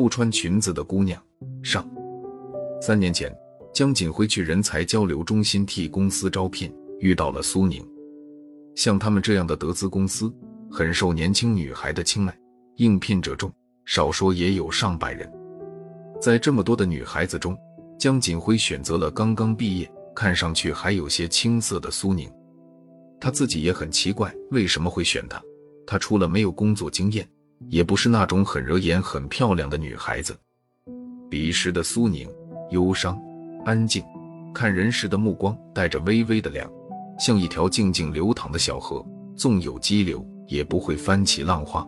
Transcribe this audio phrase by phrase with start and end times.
[0.00, 1.22] 不穿裙子的姑娘
[1.62, 1.86] 上。
[2.80, 3.30] 三年前，
[3.72, 7.86] 江锦辉去人才交流中心替公司招聘，遇到了苏宁。
[8.74, 10.32] 像他们这样的德资公司，
[10.70, 12.34] 很受年轻女孩的青睐，
[12.76, 13.52] 应聘者众，
[13.84, 15.30] 少说也有上百人。
[16.18, 17.54] 在这么多的女孩子中，
[17.98, 22.30] 江锦辉选择了刚刚毕业、看上去还有些青涩的苏宁。
[23.20, 25.42] 他自己也很奇怪，为什么会选她？
[25.90, 27.28] 她除了没有工作经验，
[27.68, 30.38] 也不是那种很惹眼、很漂亮的女孩子。
[31.28, 32.30] 彼时的苏宁，
[32.70, 33.20] 忧伤、
[33.64, 34.00] 安静，
[34.54, 36.70] 看人时的目光带着微微的凉，
[37.18, 39.04] 像一条静静流淌的小河，
[39.34, 41.84] 纵有激流，也不会翻起浪花。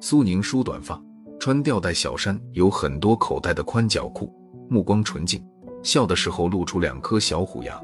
[0.00, 0.98] 苏宁梳短发，
[1.38, 4.32] 穿吊带小衫，有很多口袋的宽脚裤，
[4.70, 5.46] 目光纯净，
[5.82, 7.78] 笑的时候露出两颗小虎牙。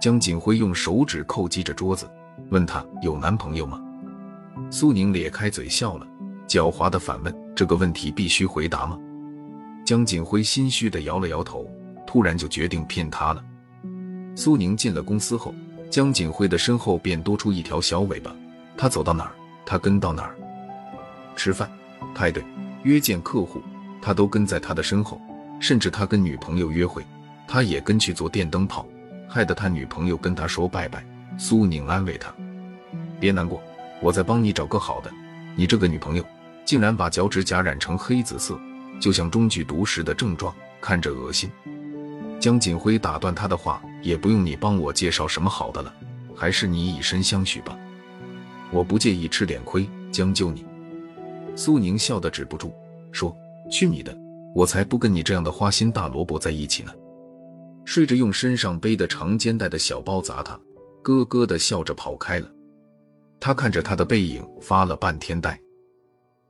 [0.00, 2.10] 江锦辉用手指叩击着桌子，
[2.50, 3.80] 问他有男朋友吗？
[4.70, 6.06] 苏宁咧开嘴笑了，
[6.46, 8.96] 狡猾的反问：“这个问题必须回答吗？”
[9.84, 11.68] 江锦辉心虚的摇了摇头，
[12.06, 13.44] 突然就决定骗他了。
[14.36, 15.52] 苏宁进了公司后，
[15.90, 18.32] 江锦辉的身后便多出一条小尾巴，
[18.76, 19.32] 他走到哪儿，
[19.66, 20.36] 他跟到哪儿。
[21.34, 21.68] 吃饭、
[22.14, 22.44] 派对、
[22.84, 23.60] 约见客户，
[24.00, 25.20] 他都跟在他的身后，
[25.60, 27.04] 甚至他跟女朋友约会，
[27.48, 28.86] 他也跟去做电灯泡，
[29.28, 31.04] 害得他女朋友跟他说拜拜。
[31.36, 32.32] 苏宁安慰他
[33.18, 33.60] ：“别难过。”
[34.00, 35.10] 我再帮你找个好的，
[35.56, 36.24] 你这个女朋友
[36.64, 38.58] 竟然把脚趾甲染成黑紫色，
[39.00, 41.50] 就像中剧毒时的症状，看着恶心。
[42.40, 45.94] 江锦辉打断他的话，也不用你帮我介绍什么好的了，
[46.34, 47.78] 还是你以身相许吧。
[48.70, 50.64] 我不介意吃点亏，将就你。
[51.54, 52.72] 苏宁笑得止不住，
[53.12, 53.36] 说
[53.70, 54.16] ：“去你的，
[54.54, 56.92] 我才不跟你这样的花心大萝卜在一起呢。”
[57.84, 60.58] 睡着用身上背的长肩带的小包砸他，
[61.02, 62.48] 咯咯的笑着跑开了。
[63.40, 65.58] 他看着他的背影，发了半天呆。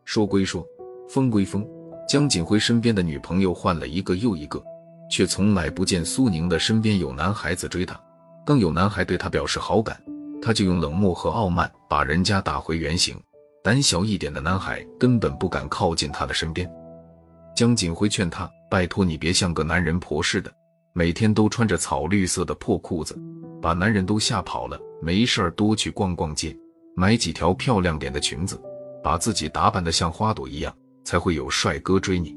[0.04, 0.66] 说归说，
[1.08, 1.64] 风归风，
[2.08, 4.60] 江锦辉身边的女朋友换了一个又一个，
[5.08, 7.98] 却从来不见苏宁的身边有男孩子追她。
[8.44, 10.02] 更有男孩对她表示好感，
[10.42, 13.16] 他就用冷漠和傲慢把人家打回原形。
[13.62, 16.68] 胆小一点的男孩根本不敢靠近他的身边。
[17.54, 20.50] 江锦辉劝他：“拜托你别像个男人婆似的，
[20.94, 23.16] 每天都穿着草绿色的破裤子，
[23.60, 24.80] 把男人都吓跑了。
[25.02, 26.56] 没事儿多去逛逛街。”
[27.00, 28.60] 买几条漂亮点的裙子，
[29.02, 30.70] 把自己打扮得像花朵一样，
[31.02, 32.36] 才会有帅哥追你。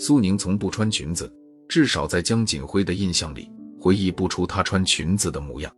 [0.00, 1.32] 苏宁从不穿裙子，
[1.68, 3.48] 至少在江锦辉的印象里，
[3.80, 5.72] 回忆不出她穿裙子的模样。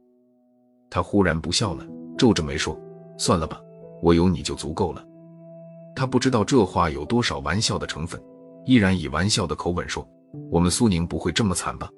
[0.89, 2.75] 他忽然不笑了，皱着眉说
[3.19, 3.61] ：“算了吧，
[4.01, 5.05] 我有你就足够了。”
[5.95, 8.19] 他不知道这话有多少玩笑的成分，
[8.65, 10.09] 依然以玩笑的口吻说
[10.51, 11.91] ：“我们苏宁不会这么惨吧？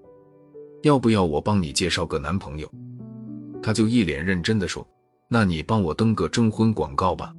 [0.83, 2.69] 要不要我帮你介绍个男朋友？”
[3.63, 4.85] 他就一脸认真的说。
[5.35, 7.33] 那你帮我登个征婚广告吧，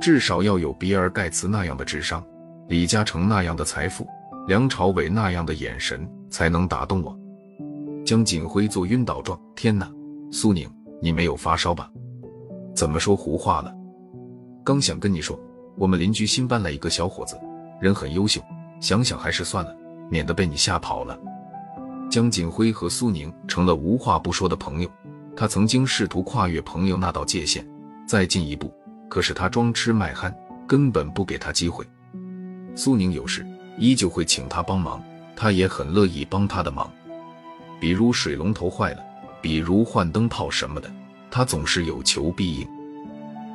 [0.00, 2.24] 至少要有比尔盖茨那样的智商，
[2.68, 4.06] 李嘉诚那样的财富，
[4.46, 7.18] 梁朝伟那样的眼神，才能打动我。
[8.06, 9.90] 江锦辉做晕倒状，天哪，
[10.30, 10.70] 苏宁，
[11.02, 11.90] 你没有发烧吧？
[12.76, 13.74] 怎么说胡话了？
[14.62, 15.36] 刚想跟你说，
[15.76, 17.36] 我们邻居新搬来一个小伙子，
[17.80, 18.40] 人很优秀，
[18.80, 19.76] 想想还是算了，
[20.08, 21.18] 免得被你吓跑了。
[22.08, 24.88] 江锦辉和苏宁成了无话不说的朋友。
[25.40, 27.66] 他曾经试图跨越朋友那道界限，
[28.06, 28.70] 再进一步，
[29.08, 30.30] 可是他装痴卖憨，
[30.66, 31.82] 根本不给他机会。
[32.74, 33.46] 苏宁有事
[33.78, 35.02] 依旧会请他帮忙，
[35.34, 36.92] 他也很乐意帮他的忙，
[37.80, 39.02] 比如水龙头坏了，
[39.40, 40.92] 比如换灯泡什么的，
[41.30, 42.68] 他总是有求必应。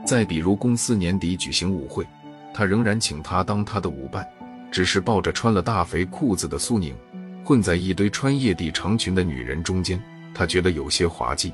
[0.04, 2.04] 再比如公司年底举行舞会，
[2.52, 4.28] 他仍然请他当他的舞伴，
[4.72, 6.96] 只是抱着穿了大肥裤子的苏宁，
[7.44, 10.02] 混在一堆穿夜地长裙的女人中间，
[10.34, 11.54] 他觉得有些滑稽。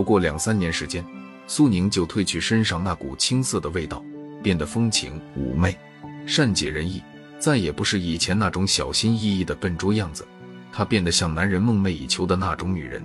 [0.00, 1.04] 不过两三年时间，
[1.46, 4.02] 苏宁就褪去身上那股青涩的味道，
[4.42, 5.76] 变得风情妩媚、
[6.24, 7.02] 善解人意，
[7.38, 10.26] 再也不是以前那种小心翼翼的笨拙样子。
[10.72, 13.04] 她变得像男人梦寐以求的那种女人。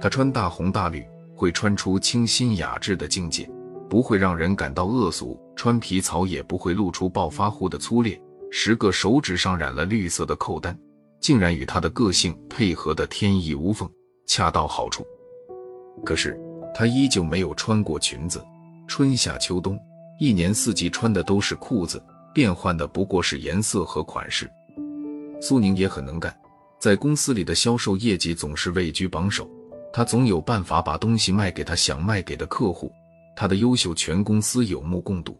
[0.00, 1.04] 她穿大红大绿，
[1.36, 3.46] 会穿出清新雅致的境界，
[3.86, 8.18] 不会让人感到恶俗；穿皮草也不会露出暴发户的粗劣。
[8.50, 10.74] 十个手指上染了绿色的扣单，
[11.20, 13.86] 竟然与她的个性配合的天衣无缝，
[14.26, 15.06] 恰到好处。
[16.04, 16.38] 可是
[16.74, 18.44] 她依旧没有穿过裙子，
[18.86, 19.78] 春夏秋冬，
[20.18, 22.02] 一年四季穿的都是裤子，
[22.34, 24.50] 变换的不过是颜色和款式。
[25.40, 26.34] 苏宁也很能干，
[26.78, 29.48] 在公司里的销售业绩总是位居榜首，
[29.92, 32.92] 她总有办法把东西卖给她想卖给的客户，
[33.36, 35.38] 她的优秀全公司有目共睹。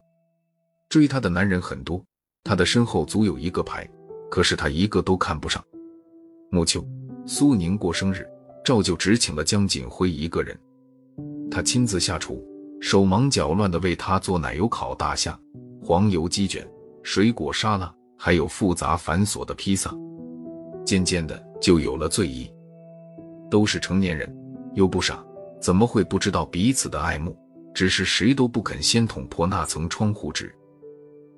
[0.88, 2.02] 追她的男人很多，
[2.44, 3.86] 她的身后足有一个排，
[4.30, 5.62] 可是她一个都看不上。
[6.50, 6.84] 暮秋，
[7.26, 8.26] 苏宁过生日。
[8.64, 10.56] 照旧只请了江锦辉一个人，
[11.50, 12.44] 他亲自下厨，
[12.80, 15.38] 手忙脚乱地为他做奶油烤大虾、
[15.82, 16.66] 黄油鸡卷、
[17.02, 19.94] 水果沙拉，还有复杂繁琐的披萨。
[20.84, 22.50] 渐渐的，就有了醉意。
[23.50, 24.32] 都是成年人，
[24.74, 25.24] 又不傻，
[25.60, 27.36] 怎么会不知道彼此的爱慕？
[27.74, 30.54] 只是谁都不肯先捅破那层窗户纸。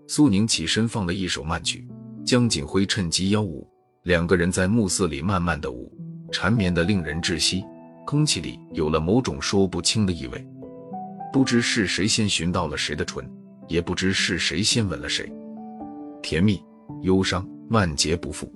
[0.08, 1.86] 苏宁起身放了一首慢曲，
[2.24, 3.66] 江景辉趁机邀舞，
[4.02, 5.92] 两个人在暮色里慢慢的舞，
[6.32, 7.62] 缠绵的令人窒息，
[8.06, 10.44] 空气里有了某种说不清的意味。
[11.32, 13.30] 不知是谁先寻到了谁的唇，
[13.68, 15.30] 也不知是谁先吻了谁，
[16.22, 16.62] 甜蜜、
[17.02, 18.52] 忧伤、万劫不复。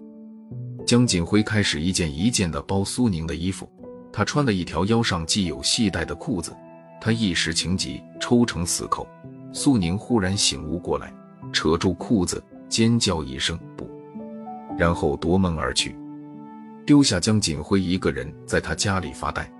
[0.86, 3.70] 江景辉开始一件一件的包苏宁的衣服，
[4.12, 6.54] 他穿了一条腰上系有系带的裤子。
[7.00, 9.06] 他一时情急，抽成死扣。
[9.52, 11.12] 苏宁忽然醒悟过来，
[11.52, 13.88] 扯住裤子，尖叫一声“不”，
[14.78, 15.96] 然后夺门而去，
[16.86, 19.50] 丢下江锦辉一个人在他家里发呆。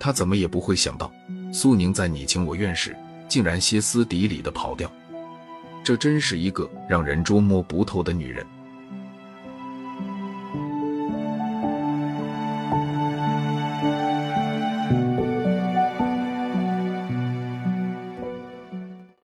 [0.00, 1.10] 他怎么也不会想到，
[1.52, 2.94] 苏宁在你情我愿时，
[3.28, 4.90] 竟然歇斯底里的跑掉。
[5.84, 8.44] 这真是一个让人捉摸不透的女人。